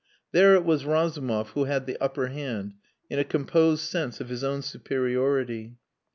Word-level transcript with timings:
There 0.31 0.55
it 0.55 0.65
was 0.65 0.83
Razumov 0.83 1.49
who 1.49 1.65
had 1.65 1.85
the 1.85 1.95
upper 2.01 2.29
hand, 2.29 2.73
in 3.11 3.19
a 3.19 3.23
composed 3.23 3.83
sense 3.83 4.19
of 4.19 4.29
his 4.29 4.43
own 4.43 4.63
superiority. 4.63 5.77